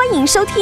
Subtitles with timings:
[0.00, 0.54] 欢迎收听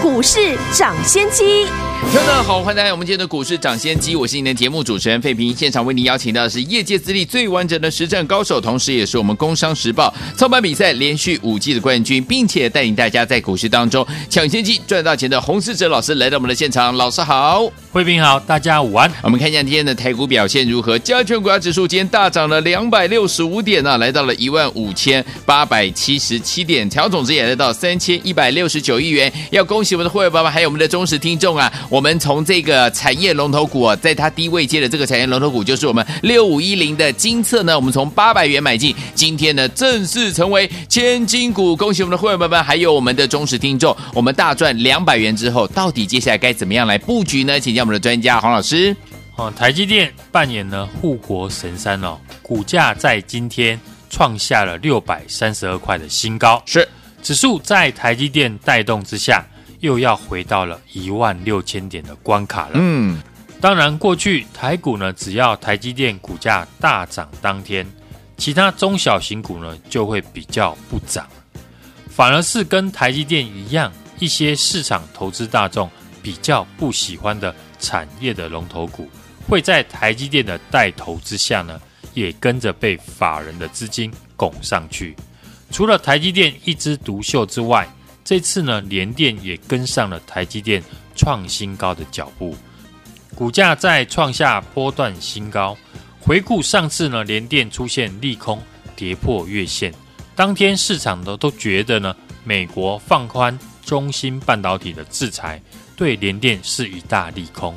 [0.00, 1.66] 股市涨先机。
[2.10, 5.54] 听众好，欢迎来到我们今天的股市涨先机，我是您的节目主持人费平。
[5.54, 16.96] 现场为您邀请到的是业界资历最完整的实战高手，同时也是我们工商时报操盘比赛连续五季的冠军，并且带领大家在股市当中抢先机赚到钱的洪世哲老师来到我们的现场。
[16.96, 19.12] 老师好，费平好，大家午安。
[19.22, 20.98] 我们看一下今天的台股表现如何？
[21.00, 29.32] 加权股价指数今天大涨了两百六十五点啊，来到了一万五千八百七十七点，成交总值也来到三千一百六十九亿元。
[29.50, 31.72] 要恭喜我们的会员爸爸，还有我们的忠实听众啊！
[31.88, 37.76] 我们从这个产业龙头股啊，在它低位接的这个产业龙头股，就是我们六五一零的金策呢。
[37.76, 41.76] 我们从八百元买进，今天呢正式成为千金股。
[41.76, 43.96] 恭喜我们的会员朋友们，还有我们的忠实听众。
[44.14, 47.58] 我们大赚两百元之后，到底接下来该怎么样来布局呢？
[47.60, 48.94] 请教我们的专家黄老师。
[49.36, 53.78] 哦，台积电扮演了护国神山哦，股价在今天
[54.10, 56.88] 创下了六百三十二块的新高，是
[57.28, 59.44] 指数在台积电带动之下。
[59.80, 62.70] 又要回到了一万六千点的关卡了。
[62.76, 63.20] 嗯，
[63.60, 67.86] 当然，过去台股呢，只要台积电股价大涨当天，
[68.38, 71.28] 其他中小型股呢就会比较不涨，
[72.08, 75.88] 反而是跟台积电一样，一些市场投资大众
[76.20, 79.08] 比较不喜欢的产业的龙头股，
[79.46, 81.80] 会在台积电的带头之下呢，
[82.14, 85.14] 也跟着被法人的资金拱上去。
[85.70, 87.88] 除了台积电一枝独秀之外，
[88.24, 90.82] 这次呢，联电也跟上了台积电
[91.14, 92.56] 创新高的脚步，
[93.34, 95.76] 股价再创下波段新高。
[96.20, 98.60] 回顾上次呢，联电出现利空
[98.96, 99.94] 跌破月线，
[100.34, 102.14] 当天市场呢都觉得呢，
[102.44, 105.62] 美国放宽中芯半导体的制裁
[105.96, 107.74] 对联电是一大利空。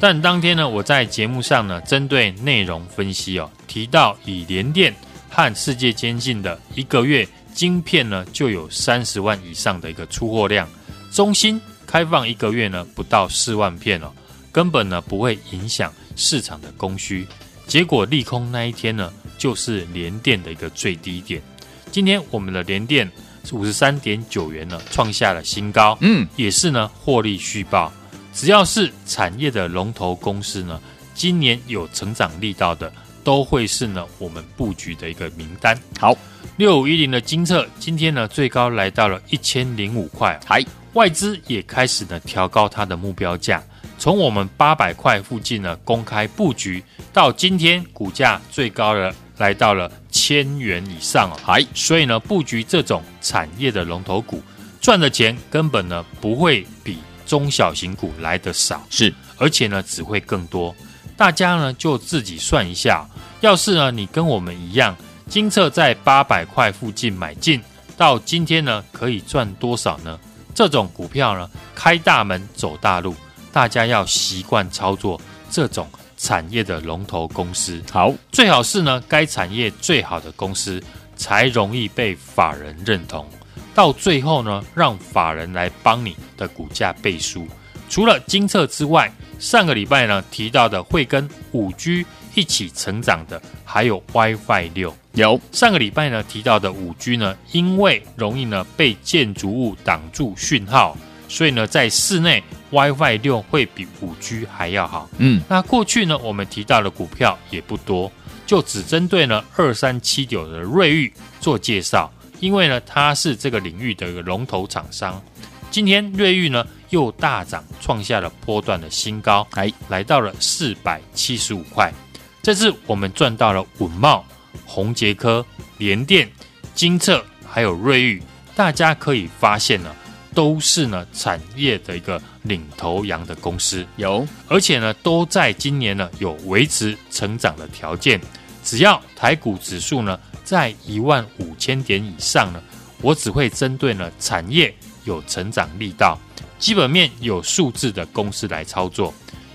[0.00, 4.92] 但当天呢，我在节目上呢，针对内容分析哦，提到以联电
[5.32, 7.26] 和世界先进的一个月。
[7.54, 10.66] 晶片呢就有三十万以上的一个出货量，
[11.10, 14.10] 中芯开放一个月呢不到四万片哦，
[14.50, 17.26] 根本呢不会影响市场的供需。
[17.66, 21.42] 结果利空那一天呢就是联电的一个最低点。
[21.90, 23.06] 今天我们的联电
[23.52, 27.92] 五十三点九元呢创下了新高，嗯，也是呢获利续报。
[28.32, 30.80] 只要是产业的龙头公司呢，
[31.14, 32.90] 今年有成长力道的，
[33.24, 35.78] 都会是呢我们布局的一个名单。
[35.98, 36.16] 好。
[36.58, 40.62] 六五一零的金策今天呢最高来到了一千零五块，还
[40.92, 43.62] 外资也开始呢调高它的目标价，
[43.98, 54.42] 从我们八百块附近呢公开布局，到今天股价最高了来到了千元以上哦，还所以呢布局这种产业的龙头股
[54.78, 59.12] 赚的钱根本呢不会比中小型股来的少，是。
[59.38, 60.74] 而且呢只会更多，
[61.16, 63.08] 大家呢就自己算一下，
[63.42, 64.96] 要是呢你跟我们一样。
[65.28, 67.60] 金策在八百块附近买进，
[67.96, 70.18] 到今天呢，可以赚多少呢？
[70.54, 73.14] 这种股票呢，开大门走大路，
[73.50, 75.18] 大家要习惯操作
[75.50, 75.88] 这种
[76.18, 77.82] 产业的龙头公司。
[77.90, 80.82] 好，最好是呢，该产业最好的公司
[81.16, 83.26] 才容易被法人认同。
[83.74, 87.48] 到最后呢，让法人来帮你的股价背书。
[87.88, 92.04] 除了金策之外，上个礼拜呢提到的会跟五 G
[92.34, 94.94] 一起成长的，还有 WiFi 六。
[95.14, 100.96] 有上个礼拜呢提到的五 G 呢，因为容易呢被建筑物挡住讯号，
[101.28, 105.10] 所以呢在室内 WiFi 六会比五 G 还要好。
[105.18, 108.10] 嗯，那过去呢我们提到的股票也不多，
[108.46, 112.10] 就只针对呢二三七九的瑞昱做介绍，
[112.40, 115.22] 因为呢它是这个领域的一个龙头厂商。
[115.70, 121.92] 今天瑞昱呢又大涨，创下了波段的新高，哎，来到了四百七十五块。
[122.42, 124.24] 这次我们赚到了稳茂。
[124.66, 125.44] 宏杰科、
[125.78, 126.30] 联电、
[126.74, 128.22] 金测，还有瑞昱，
[128.54, 129.94] 大家可以发现呢，
[130.34, 138.20] 都是呢产业的一个领头羊的公司，有，而且呢都在今年呢有维持成长的条件。
[138.62, 142.62] 只要台股指数呢在一万五千点以上呢，
[143.00, 144.74] 我只会针对呢产业
[145.04, 146.18] 有成长力道、
[146.58, 149.12] 基本面有数字的公司来操作，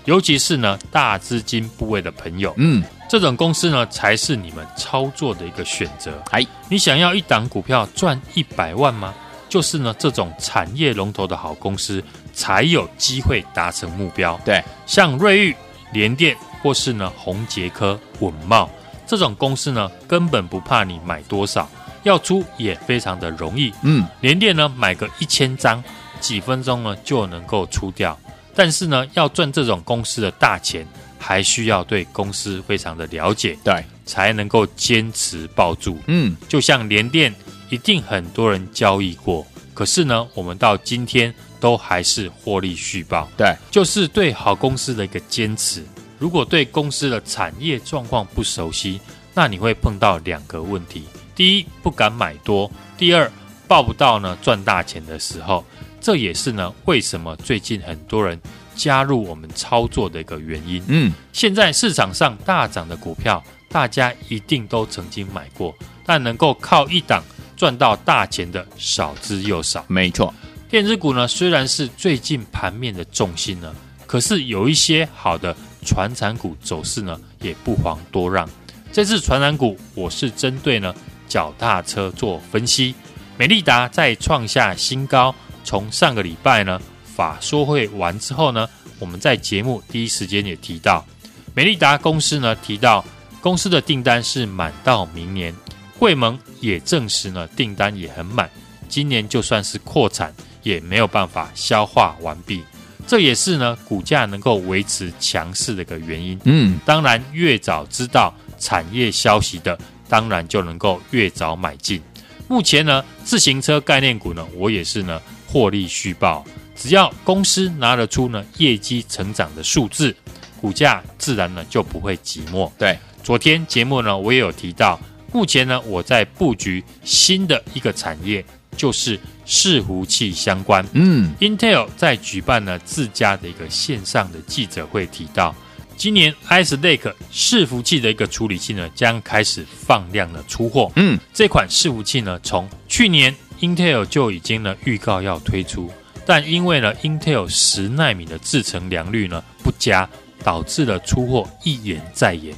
[0.08, 2.82] 尤其是呢大资金部位的朋友，嗯。
[3.10, 6.22] 这种公司呢，才是你们操作的一个选择。
[6.30, 9.14] 哎，你想要一档股票赚一百万吗？
[9.50, 12.02] 就是呢，这种产业龙头的好公司
[12.34, 14.38] 才有机会达成目标。
[14.44, 15.56] 对，像瑞昱、
[15.92, 18.68] 联电或是呢宏杰科、稳茂
[19.06, 21.68] 这种公司呢，根本不怕你买多少，
[22.02, 23.72] 要出也非常的容易。
[23.82, 25.82] 嗯，联电呢，买个一千张，
[26.20, 28.18] 几分钟呢就能够出掉。
[28.58, 30.84] 但是呢，要赚这种公司的大钱，
[31.16, 35.96] 还需要对公司非常的了解，对，才能够坚持抱住。
[36.08, 37.32] 嗯，就像联电，
[37.70, 43.28] 一定很多人交易过，可是呢，我们到今天都还是获利续报。
[43.36, 45.84] 对，就是对好公司的一个坚持。
[46.18, 49.00] 如果对公司的产业状况不熟悉，
[49.34, 51.04] 那你会碰到两个问题：
[51.36, 53.30] 第一，不敢买多；第二，
[53.68, 55.64] 抱不到呢赚大钱的时候。
[56.00, 58.40] 这也是呢为什么最近很多人
[58.74, 60.82] 加入我们操作的一个原因。
[60.88, 65.74] 嗯，现在市场上大涨的股票，大家一定都曾经买过，
[66.04, 67.22] 但能够靠一档
[67.56, 69.84] 赚到大钱的少之又少。
[69.88, 70.32] 没错，
[70.68, 73.74] 电子股呢虽然是最近盘面的重心呢，
[74.06, 75.56] 可是有一些好的。
[75.84, 78.46] 传产股走势呢，也不遑多让。
[78.92, 80.92] 这次传产股，我是针对呢
[81.28, 82.94] 脚踏车做分析。
[83.38, 85.34] 美利达在创下新高，
[85.68, 88.66] 从上个礼拜呢法说会完之后呢，
[88.98, 91.04] 我们在节目第一时间也提到，
[91.52, 93.04] 美利达公司呢提到
[93.42, 95.54] 公司的订单是满到明年，
[95.98, 98.48] 会盟也证实呢订单也很满，
[98.88, 102.64] 今年就算是扩产也没有办法消化完毕。
[103.06, 106.40] 这也是呢，股价能够维持强势的一个原因。
[106.44, 109.78] 嗯，当然，越早知道产业消息的，
[110.08, 112.00] 当然就能够越早买进。
[112.48, 116.44] 目前呢，自行车概念股呢，我也是呢获利续报。
[116.76, 120.14] 只要公司拿得出呢业绩成长的数字，
[120.60, 122.70] 股价自然呢就不会寂寞。
[122.78, 125.00] 对，昨天节目呢，我也有提到，
[125.32, 128.44] 目前呢我在布局新的一个产业，
[128.76, 129.18] 就是。
[129.50, 135.56] 伺服器相关，嗯，Intel 在举办了自家的一个线上的记者会，提到
[135.96, 140.92] 今年 Ice Lake 伺服器的一个处理器呢，将开始放量的出货。
[140.96, 145.90] 嗯，这款伺服器呢，从去年 Intel 就已经呢预告要推出，
[146.24, 150.08] 但因为呢 Intel 十纳米的制程良率呢不佳，
[150.42, 152.54] 导致了出货一延再延。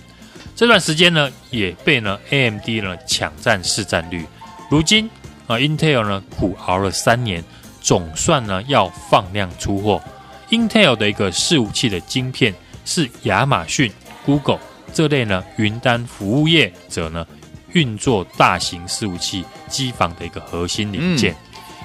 [0.55, 4.27] 这段时间呢，也被呢 AMD 呢抢占市占率，
[4.71, 5.09] 如今。
[5.47, 7.43] 啊，Intel 呢苦熬了三年，
[7.81, 10.01] 总算呢要放量出货。
[10.51, 12.55] Intel 的一个伺服器的晶片
[12.85, 13.91] 是亚马逊、
[14.25, 14.61] Google
[14.93, 17.27] 这类呢云端服务业者呢
[17.73, 21.33] 运作大型伺服器机房的一个核心零件。
[21.33, 21.37] 嗯、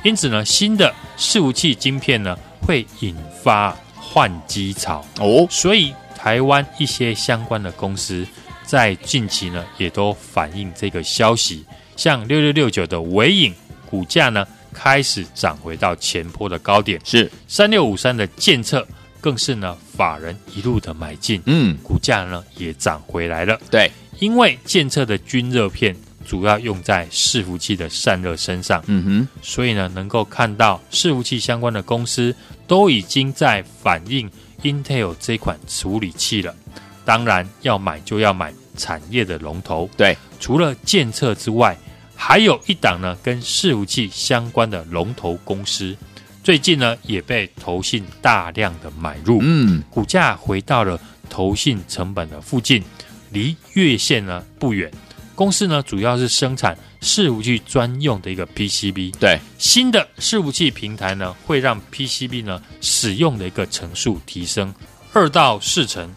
[0.04, 5.48] 因此呢，新的伺服器晶片呢会引发换机潮哦。
[5.50, 8.26] 所以台湾一些相关的公司
[8.64, 11.66] 在近期呢也都反映这个消息。
[11.96, 13.54] 像六六六九的尾影
[13.90, 18.86] 股价呢开始涨回到前坡的高点，是三六五三的建测
[19.22, 23.58] 更是呢法人一路的买进，嗯，股价呢也涨回来了。
[23.72, 23.90] 对，
[24.20, 25.96] 因为建测的均热片
[26.26, 32.36] 主要用在伺服器的散热身上，嗯哼，所以呢能够看到伺服器相关的公司
[32.68, 34.30] 都已经在反映
[34.64, 36.56] Intel 这款处理器了。
[37.04, 41.78] 当然要买就要买产业的龙头，对，除了建测之外。
[42.18, 45.94] 还有一档呢，跟伺服器相关的龙头公司，
[46.42, 50.98] 最近呢也被投信大量的买入，嗯，股价回到了
[51.30, 52.82] 投信成本的附近，
[53.32, 54.92] 离月线呢不远。
[55.36, 64.74] 公司呢主要是生产伺服器专用的一个 PCB，对，新的伺服器平台呢会让 PCB 呢使用的一个层数提升
[65.12, 66.10] 二到四成。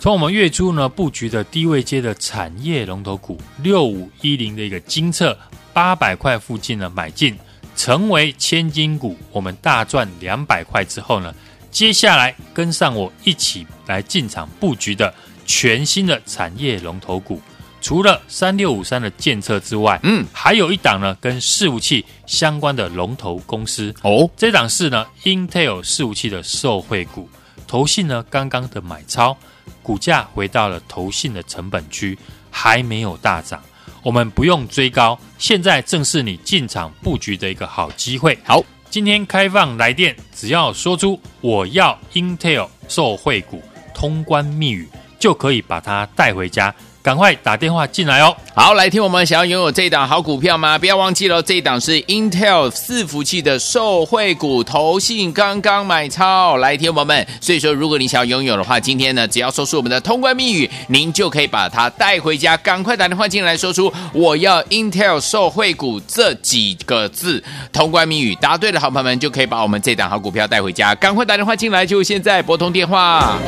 [0.00, 5.38] 从我们月初呢布局的低位阶的产业龙头股六五一零的一个精测
[5.72, 7.36] 八百块附近呢买进，
[7.76, 11.32] 成为千金股，我们大赚两百块之后呢，
[11.70, 15.14] 接下来跟上我一起来进场布局的
[15.48, 17.40] 全新的产业龙头股，
[17.80, 23.92] 除了三六五三的建测之外，嗯，还有一档呢跟伺服器相关的龙头公司。
[24.02, 27.28] 哦，这档是呢 Intel 伺服器的受惠股，
[27.66, 29.36] 投信呢刚刚的买超。
[29.82, 32.18] 股价回到了投信的成本区，
[32.50, 33.62] 还没有大涨，
[34.02, 38.38] 我们不用追高，现在正是你进场布局的一个好机会。
[38.44, 43.62] 好，今天开放来电，只要说出我要 Intel 受惠股
[43.94, 44.86] 通关密语，
[45.18, 46.74] 就可以把它带回家。
[47.00, 48.36] 赶快打电话进来哦！
[48.54, 50.76] 好，来听我们想要拥有这一档好股票吗？
[50.76, 56.58] 不要忘记了，这一档是 Intel 伺服器的受惠股，投信刚刚买超。
[56.58, 62.54] 来听我们，所以说如果你想要拥有的话，今天呢，只要说出我们的通关密语，您就可以把它带回家。
[62.58, 70.94] 赶快打电话进来，说出我要 Intel 受惠股这几个字，通关密语答对的好朋友们就可以把我们这档好股票带回家。
[70.96, 73.38] 赶快打电话进来，就现在拨通电话。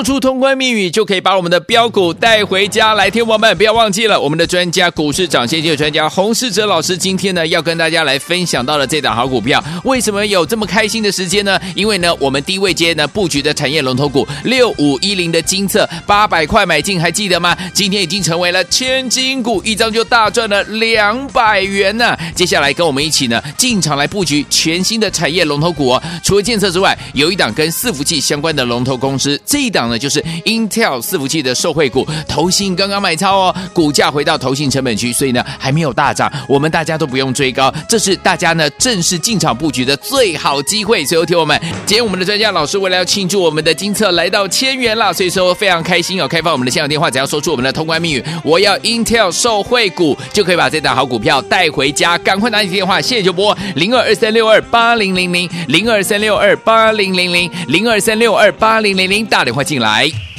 [0.00, 2.94] 说出通关密语就可以把我们的标股带回家。
[2.94, 11.60] 来，听我们不要忘记了，我们的专家股市涨先机的专家洪世哲老师今天呢要跟大家来分享到了这档好股票，为什么有这么开心的时间呢？
[11.74, 17.54] 因为呢，我们低位阶呢布局的产业龙头股六五一零的精测八百块买进，还记得吗？
[17.74, 22.16] 今天已经成为了千金股，一张就大赚了两百元呢。
[22.34, 26.02] 接下来跟我们一起呢进场来布局全新的产业龙头股哦。
[26.24, 41.04] 除了建设之外，有一档跟伺服器相关的龙头公司，这一档呢就是 Intel 伺服器的受惠股，投信刚刚买超哦，股价回到投信成本区，所以呢还没有大涨，我们大家都不用追高，这是大家呢正式进场布局的最好机会。
[41.04, 46.28] 所以，听我们，今天我们的专家老师为了要庆祝我们的金策来到千元啦，所以说非常开心哦。
[46.28, 52.16] 开放我们的现场电话，只要说出我们的通关密语，我要 Intel 受惠股，就可以把这档好股票带回家。
[52.18, 60.29] 赶快拿起电话，现在就拨零二二三六二八零零零零二三六二八零零零零二三六二八零零零打电话进来。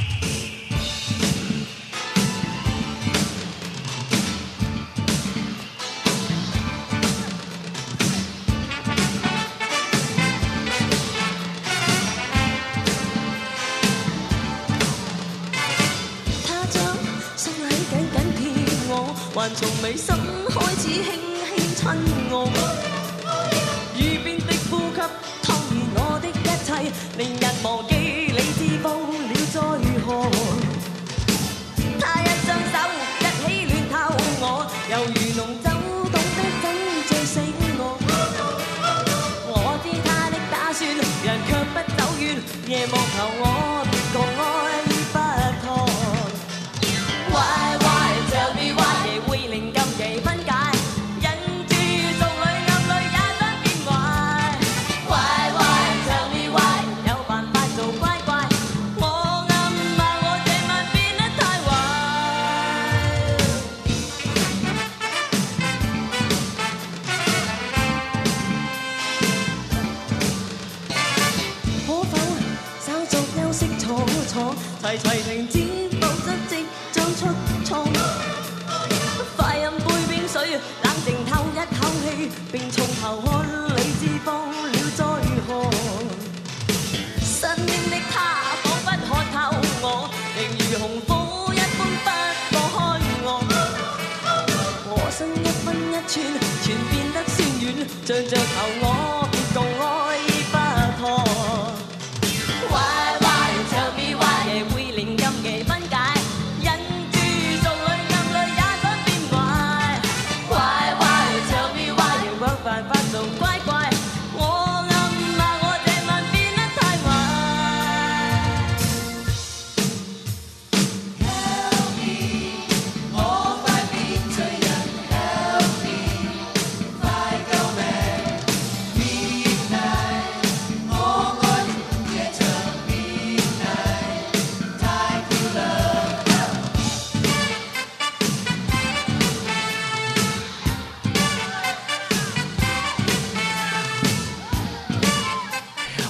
[98.11, 98.90] 向着头。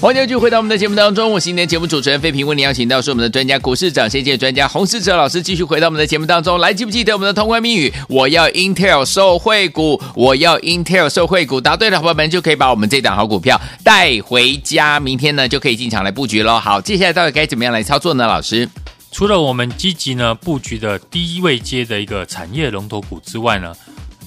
[0.01, 7.93] 欢迎继续回到我们的节目当中，我是今天节目主持人费平，为您邀请到是我们的专家股市长先机专家洪世哲老师，继续回到我们的节目当中来，记不记得我们的通关密语？
[8.09, 16.59] 我要 Intel 受惠股，我要 Intel 受惠股，答对的伙伴们就可以把我们这档好股票带回家，明天呢就可以进场来布局喽。
[16.59, 18.25] 好，接下来到底该怎么样来操作呢？
[18.25, 18.67] 老师，
[19.11, 23.71] 除了我们积极呢布局的低位阶的一个产业龙头股之外呢，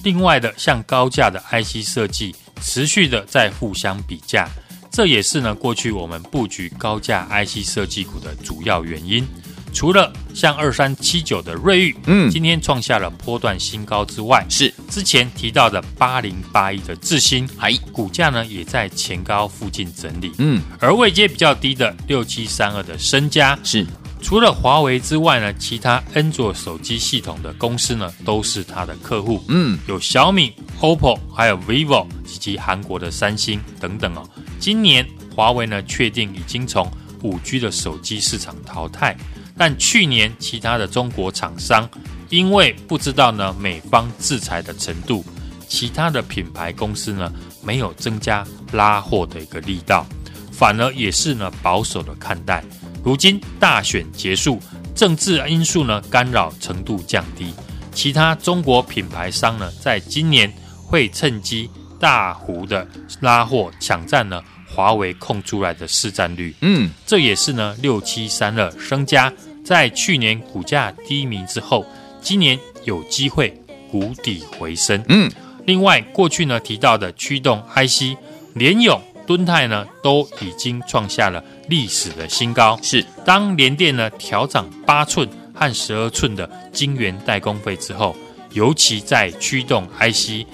[0.05, 4.47] 另外的像高价的 IC 设计，持续的在互相比价。
[4.95, 9.27] 这也是呢，过去我们布局高价 IC 设计股的主要原因。
[9.73, 20.31] 除了像二三七九的瑞昱，嗯今天创下了波段新高之外，是之前提到的八零八一的智新，还股价呢也在前高附近整理。
[20.37, 23.85] 嗯，而位阶比较低的六七三二的身家，是
[24.21, 29.43] 除了华为之外呢，其他安卓手机系统的公司呢都是它的客户。
[29.49, 34.23] 嗯，有小米、OPPO，还有 vivo 以及韩国的三星等等哦。
[34.59, 36.89] 今年华为呢确定已经从
[37.23, 39.15] 五 G 的手机市场淘汰，
[39.57, 41.89] 但去年其他的中国厂商
[42.29, 45.23] 因为不知道呢美方制裁的程度，
[45.67, 47.31] 其他的品牌公司呢
[47.63, 50.05] 没有增加拉货的一个力道，
[50.51, 52.63] 反而也是呢保守的看待。
[53.03, 54.59] 如今大选结束，
[54.95, 57.53] 政治因素呢干扰程度降低，
[57.93, 60.51] 其他中国品牌商呢在今年
[60.83, 61.69] 会趁机
[61.99, 62.87] 大幅的
[63.21, 66.53] 拉货，抢占了华为空出来的市占率。
[66.61, 69.31] 嗯，这也是呢六七三二升家
[69.63, 71.85] 在去年股价低迷之后，
[72.21, 73.53] 今年有机会
[73.91, 75.03] 谷底回升。
[75.07, 75.31] 嗯，
[75.65, 78.17] 另外过去呢提到的驱动 IC
[78.53, 82.77] 联咏、敦泰呢都已经创下了历史的新高。
[82.83, 88.15] 是当联电呢调涨八寸和十二寸的晶圆代工费之后，
[88.51, 90.45] 尤其在驱动 IC，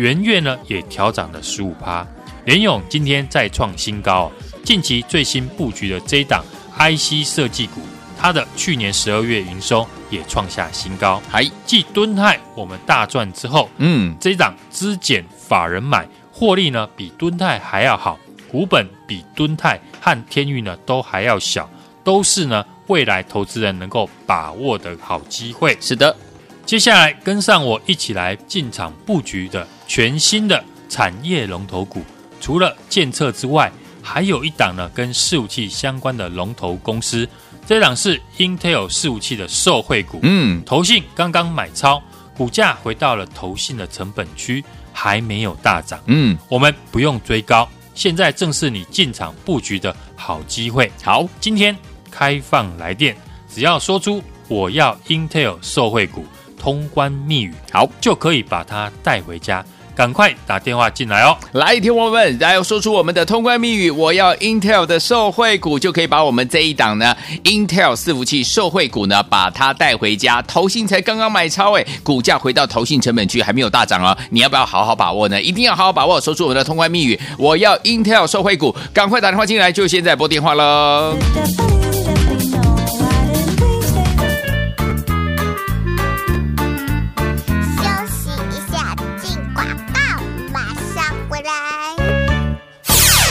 [0.00, 2.06] 元月呢也调涨了十五趴。
[2.46, 4.32] 联勇今天再创新高，
[4.64, 6.42] 近期最新布局的这一档
[6.78, 7.82] IC 设计股，
[8.18, 11.22] 它的去年十二月营收也创下新高。
[11.28, 18.18] 还继敦泰我们大赚之后，嗯，这一档资减法人买，获利呢比敦泰还要好，
[18.50, 21.68] 股本比敦泰和天域呢都还要小，
[22.02, 25.76] 都是呢未来投资人能够把握的好机会。
[25.78, 26.16] 是的，
[26.64, 32.00] 接下来跟上我一起来进场布局的全新的产业龙头股。
[32.40, 37.28] 除了建测之外，还有一档呢，跟伺服器相关的龙头公司。
[37.66, 40.20] 这档是 Intel 伺服器的受惠股。
[40.22, 42.00] 嗯，投信刚刚买超，
[42.36, 45.98] 股价回到了投信的成本区，还没有大涨。
[46.06, 50.88] 嗯，我们不用追高，现在正是你进场布局的好机会。
[51.02, 51.76] 好，今天
[52.12, 53.16] 开放来电，
[53.52, 56.24] 只要说出我要 Intel 受惠股，
[56.56, 59.66] 通关密语，好，就可以把它带回家。
[60.00, 61.36] 赶快打电话进来哦！
[61.52, 67.14] 来，听我们，来说出我们的通关密语，我要 Intel 的受惠股，就可以把我们这一档呢
[67.44, 70.40] Intel 伺服器受惠股呢，把它带回家。
[70.40, 74.16] 投信才刚刚买超，哎，股价回到投信成本区，还没有大涨哦。
[74.30, 75.38] 你要不要好好把握呢？
[75.42, 81.14] 一定要好好把握，说出我们的通关密语，我要 Intel 受惠股，赶快打电话进来，就现在拨电话喽。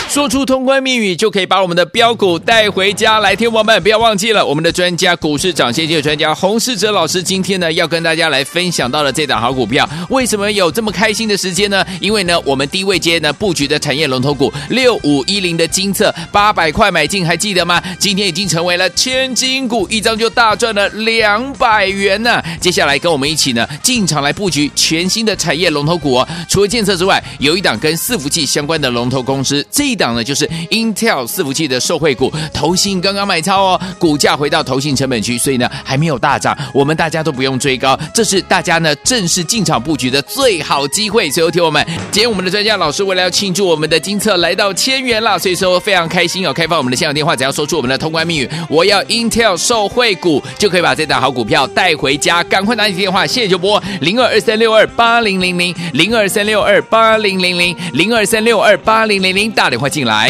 [0.10, 3.20] 说出通关密语，就可以把我们的标股带回家。
[3.20, 11.86] 来，听我们不要忘记了，我们的专家股市涨先机的专家洪世哲老师，今天呢要跟大家来分享到了这档好股票，为什么有这么开心的时间呢？
[12.02, 17.80] 因为呢，我们低位阶呢布局的产业龙头股六五一零的金测，八百块买进，还记得吗？
[18.00, 22.42] 今天已经成为了千金股，一张就大赚了两百元呢。
[22.60, 26.28] 接下来跟我们一起呢进场来布局全新的产业龙头股哦。
[26.50, 30.16] 除了建设之外，有一档跟伺服器相关的龙头公司，这一档。
[30.16, 41.30] 呢，就是 Intel 伺服器的受惠股，投信刚刚买超哦，股价回到投信成本区，所以呢还没有大涨，我们大家都不用追高，这是大家呢正式进场布局的最好机会。
[41.30, 46.52] 所以，听我们，今天我们的专家老师为了要庆祝我们的金策来到千元了，所以说非常开心哦。
[46.52, 52.44] 开放我们的现场电话，只要说出我们的通关密语，我要 Intel 受惠股，就可以把这档好股票带回家。
[52.46, 60.30] 赶快拿起电话，谢谢就拨零二二三六二八零零零零二三六二八零零零零二三六二八零零零，打电话进来。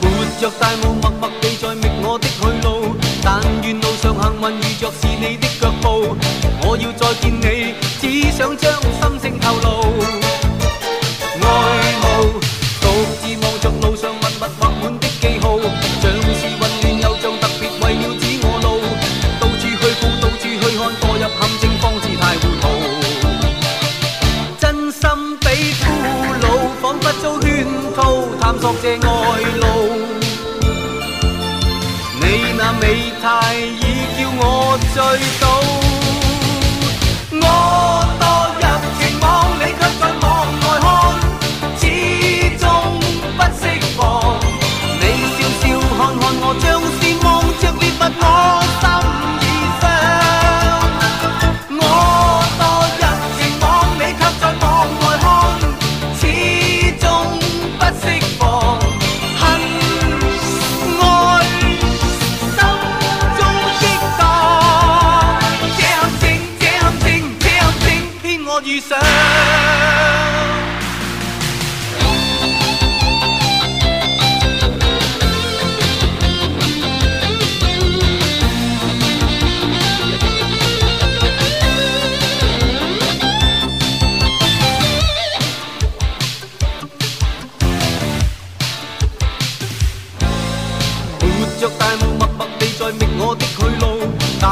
[0.00, 2.96] 活着大雾，默默地在觅我的去路。
[3.22, 6.16] 但愿路上幸运遇着是你的脚步。
[6.66, 7.74] 我要再见你，
[8.36, 9.68] 想将心声透露。
[11.40, 11.46] 爱
[12.02, 12.04] 慕，
[12.80, 12.84] 独
[13.20, 15.56] 自望着路上密密画满的记号，
[16.02, 18.66] 像是混乱又像特别为了指我路。
[19.38, 20.68] 到处去顾，到处去看，
[21.00, 22.64] 堕入陷阱方知太糊涂。
[24.58, 25.82] 真心被俘
[26.42, 26.44] 虏，
[26.82, 27.46] 仿佛遭圈
[27.94, 27.98] 套，
[28.40, 29.08] 探索这爱
[29.60, 29.64] 路。
[32.20, 32.24] 你
[32.58, 32.82] 那美
[33.22, 33.78] 态已
[34.18, 34.42] 叫我
[34.92, 34.96] 醉
[35.40, 35.44] 倒，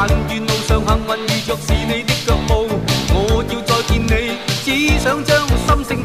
[0.05, 2.67] 但愿路上幸运遇着是你的脚步。
[3.15, 6.05] 我要再见你，只想将心声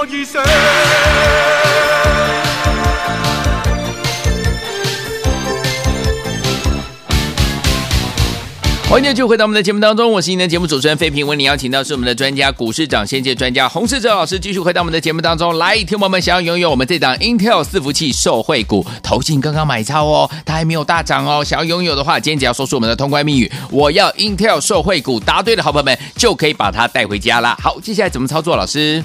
[0.00, 0.42] 我遇上。
[8.88, 11.24] 欢迎继续回到我们的节目当中，我是您的节目主持人费平。
[11.26, 15.76] 为您邀请到是我们的专家股市涨先机专家洪世哲老师，继续回到我们的节目当中来。
[15.76, 21.44] 听众朋友们，想要拥有我们这档 Intel 伺服器受惠股，投信刚刚买超哦，它还没有大涨哦。
[21.44, 27.54] 想要拥有的话，今天只要说出我们的通关密语，我要 Intel 受惠股，答对的好朋友们就可以把它带回家啦。
[27.62, 28.56] 好，接下来怎么操作？
[28.56, 29.04] 老师，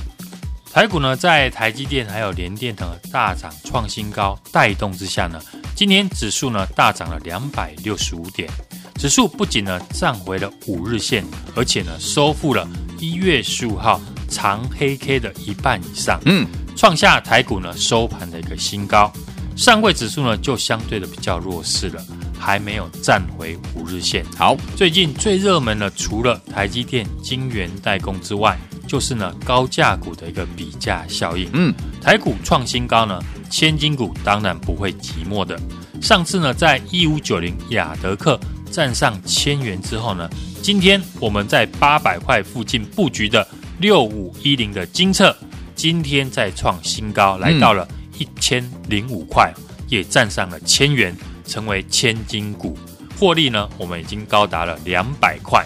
[0.76, 5.42] 台股呢，在台积电还有联电等大涨创新高带动之下呢，
[5.74, 8.50] 今年指数呢大涨了两百六十五点。
[8.96, 11.24] 指数不仅呢站回了五日线，
[11.56, 12.68] 而且呢收复了
[13.00, 19.10] 一月十五号长黑 K 的一半以上，嗯，创下台股呢收盘的一个新高。
[19.56, 22.06] 上柜指数呢就相对的比较弱势了，
[22.38, 24.26] 还没有站回五日线。
[24.38, 31.50] 好，最近最热门的除了台积电、晶圆代工之外，就是呢高价股的一个比价效应。
[31.54, 33.19] 嗯，台股创新高呢，
[33.50, 35.60] 千金股当然不会寂寞的。
[36.02, 38.39] 上次呢在一五九零雅德克。
[38.71, 40.30] 站上千元之后呢，
[40.62, 43.48] 今天我们在八百块附近布局的
[43.80, 45.34] 六五一零的金策，
[45.76, 49.54] 今天再创新高，来到了一千零五块，
[49.88, 51.15] 也站上了千元，
[51.48, 52.78] 成为千金股，
[53.17, 55.65] 获利呢，我们已经高达了两百块，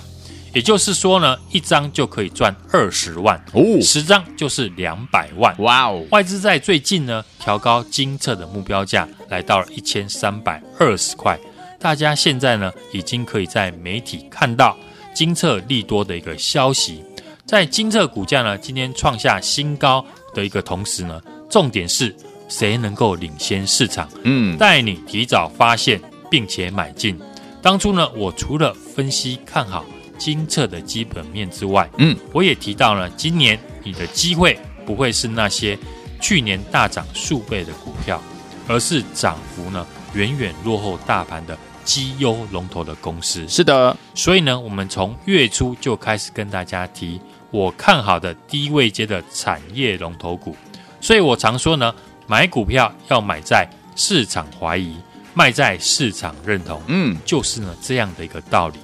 [0.53, 6.03] 也就是说呢，一张就可以赚二十万哦，十张就是两百万，哇哦！
[6.11, 11.39] 外资在最近呢调高金策的目标价，来到了一千三百二十块。
[11.79, 14.75] 大家现在呢，已经可以在媒体看到
[15.13, 17.03] 金策利多的一个消息。
[17.45, 22.15] 在金策股价呢，今天创下新高的一个同时呢，重点是
[22.47, 24.09] 谁能够领先市场？
[24.23, 27.19] 嗯，带你提早发现并且买进。
[27.61, 29.85] 当初呢，我除了分析看好
[30.19, 35.75] 精测的基本面之外，嗯，我也提到了今年你的机会不会是那些
[36.21, 38.21] 去年大涨数倍的股票，
[38.67, 41.57] 而是涨幅呢远远落后大盘的。
[41.85, 50.55] 绩优龙头的公司是的，所以呢，我们从月初就开始跟大家提我看好的低位阶的产业龙头股。
[51.01, 51.91] 所以我常说呢，
[52.27, 54.97] 买股票要买在市场怀疑，
[55.33, 56.79] 卖在市场认同。
[56.85, 58.77] 嗯，就是呢这样的一个道理。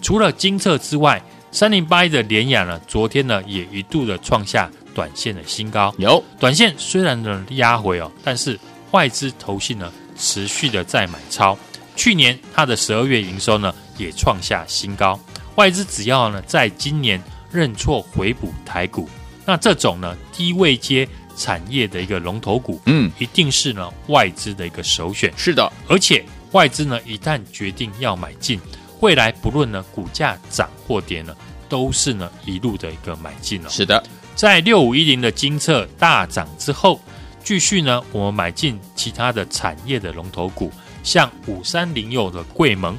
[0.00, 5.94] 除了金策之外，三零八一的联雅呢，昨天呢也一度的创下短线的新高。
[5.98, 8.58] 有短线虽然呢压回哦，但是
[8.92, 11.58] 外资投信呢持续的在买超。
[11.96, 15.18] 去年它的十二月营收呢也创下新高，
[15.56, 19.08] 外资只要呢在今年认错回补台股，
[19.44, 25.32] 那这种呢低位接产业的一个龙头股，嗯，一定是呢外资的一个首选。
[25.36, 28.58] 是的，而且外资呢一旦决定要买进，
[29.00, 31.34] 未来不论呢股价涨或跌呢，
[31.68, 33.68] 都是呢一路的一个买进了。
[33.68, 34.02] 是的，
[34.34, 37.00] 在六五一零的金策大涨之后，
[37.42, 40.70] 继续呢我们买进其他的产业的龙头股。
[41.02, 42.94] 像五三零六的桂盟，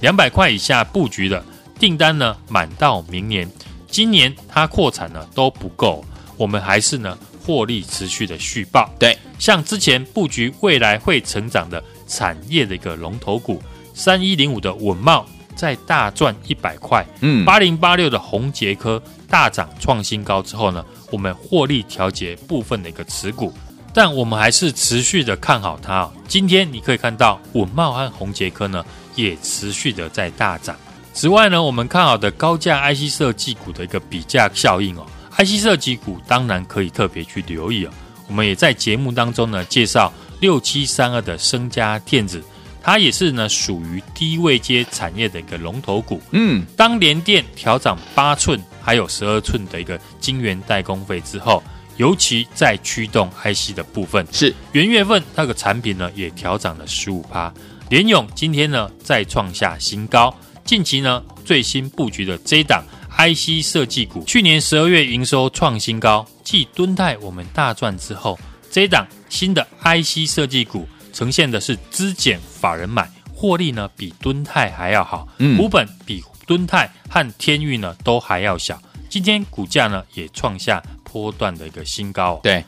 [0.00, 1.44] 两百块以下布局的
[1.78, 3.48] 订单呢满到明年，
[3.86, 6.04] 今年它扩产呢都不够，
[6.36, 8.92] 我们还是呢获利持续的续报。
[8.98, 13.62] 对，像之前布局未来会成长的产业的一个龙头股，
[13.94, 23.52] 三一零五的稳懋在大赚一百块，嗯，八零八六的红杰科大涨创新高之后呢，我们获利调节部分的一个持股，
[23.92, 26.10] 但我们还是持续的看好它。
[26.26, 30.76] 今天你可以看到稳懋和红杰科呢也持续的在大涨。
[31.12, 37.90] 此外呢，我们看好的高价 IC 设计股的一个比价效应哦，IC 设计股当然可以特别去留意哦。
[38.26, 42.42] 我们也在节目当中呢介绍六七三二的升家电子，
[42.84, 46.20] 它也是呢属于低位阶产业的一个龙头股。
[46.32, 51.62] 嗯，当联电调涨八寸还有十二寸的一个晶圆代工费之后，
[51.96, 57.52] 尤其在驱动 IC 的部分，是元月份那个产品呢也调涨了十五趴。
[57.88, 60.34] 联咏今天呢再创下新高。
[60.64, 62.84] 近期呢，最新布局的 J 档
[63.16, 68.38] IC 设计股，去年十二月营收创新高，继敦泰我们大赚之后
[68.70, 82.40] ，，J 档新的 IC 设计股呈现的是资减法人买，获利呢比敦泰还要好，嗯，股本比敦泰和天域呢都还要小，今天股价呢也创下波段的一个新高。
[82.42, 82.62] 对，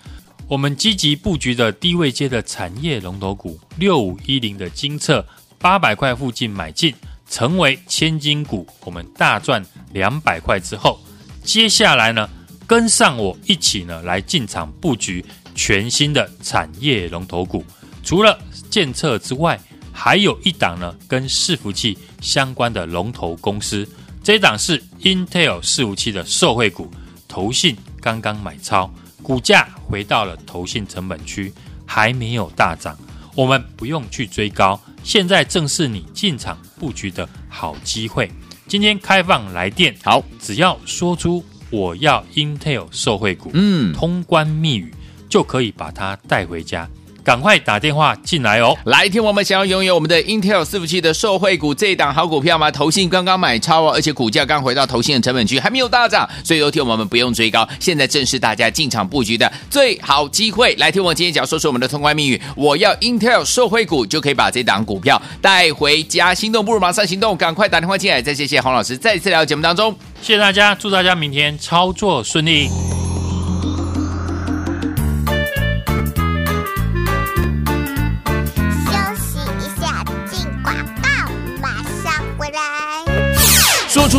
[0.48, 5.26] 我们积极布局的低位阶的产业龙头股六五一零的金策，
[5.58, 6.94] 八百块附近买进。
[7.28, 9.60] 成为千金股，我们大赚
[9.92, 10.96] 两百块之后，
[11.42, 12.30] 接下来呢，
[12.68, 17.64] 跟上我一起呢来进场布局全新的产业龙头股。
[18.06, 18.38] 除了
[18.70, 19.60] 建测之外，
[19.92, 23.86] 还有一档呢跟伺服器相关的龙头公司。
[24.22, 26.88] 这一档是 Intel 伺服器的受惠股，
[27.26, 28.88] 投信刚刚买超，
[29.24, 31.52] 股价回到了投信成本区，
[31.84, 32.96] 还没有大涨。
[33.34, 38.30] 我们不用去追高，现在正是你进场布局的好机会。
[38.68, 44.94] 今天开放来电，好，只要说出我要 Intel 受惠股，嗯，通关密语
[45.28, 46.88] 就可以把它带回家。
[47.26, 48.72] 赶快打电话进来哦！
[48.84, 52.70] 来听我们想要拥有我们的 Intel 伺服器的受惠股这一档好股票吗？
[52.70, 60.72] 投信刚刚买超哦，而且股价刚回到投信的成本区，还没有大涨，所以有听我们不用追高，现在正是大家进场布局的最好机会。
[60.76, 66.32] 来听我今天只要说出我们的通关密语，我要 Intel 受惠股，就可以把这档股票带回家。
[66.32, 68.22] 心动不如马上行动，赶快打电话进来！
[68.22, 72.68] 再谢谢洪老师再次来到节目当中，谢谢大家，祝大家明天操作顺利。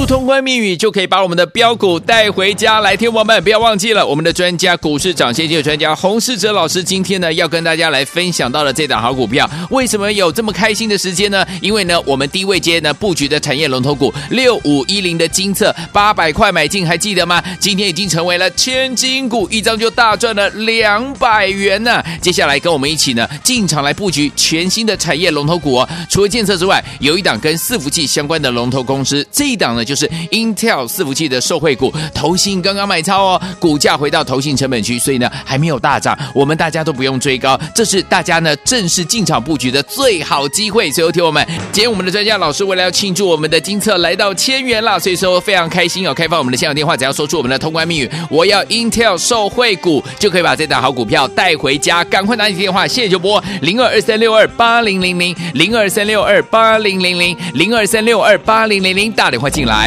[0.07, 2.79] 通关密语就可以把我们的标股带回家。
[2.79, 11.45] 来听我们，不要忘记了我们的专家股市涨先机的专家洪世哲老师，今天呢要跟大家来分享到的这档好股票，为什么有这么开心的时间呢？
[11.61, 17.43] 因为呢，我们低位阶呢布局的产业龙头股六五一零的精测八百块买进，还记得吗？
[17.59, 22.01] 今天已经成为了千金股，一张就大赚了两百元呢。
[22.21, 25.89] 接下来跟我们一起呢进场来布局全新的产业龙头股哦。
[26.09, 29.67] 除了建测之外，有一档跟伺服器相关的龙头公司，这一档。
[29.75, 40.91] 呢就是 Intel 伺服器的受惠股，投信刚刚买超哦，股价回到投信成本区，所以呢还没有大涨，我们大家都不用追高，这是大家呢正式进场布局的最好机会。
[40.91, 46.13] 所以，听我们，今天我们的专家老师为了要庆祝我们的金策来到千元啦，所以说非常开心哦。
[46.13, 52.03] 开放我们的现场电话，只要说出我们的通关密语，我要 Intel 受惠股，就可以把这档好股票带回家。
[52.03, 59.86] 赶快拿起电话，现在就拨零二二三六二八零零零零二三六二八零零零零二三六二八零零零，打电话进来。